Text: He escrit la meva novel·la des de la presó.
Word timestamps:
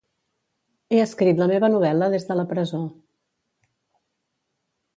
He 0.95 1.01
escrit 1.01 1.41
la 1.41 1.47
meva 1.51 1.69
novel·la 1.75 2.09
des 2.15 2.27
de 2.31 2.39
la 2.39 2.47
presó. 2.55 2.81